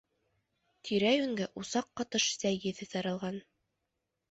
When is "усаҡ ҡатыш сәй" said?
1.65-2.59